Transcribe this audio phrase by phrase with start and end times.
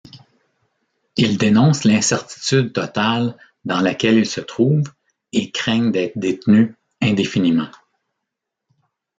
[1.15, 4.91] Ils dénoncent l'incertitude totale dans laquelle ils se trouvent,
[5.31, 7.69] et craignent d'être détenus indéfiniment.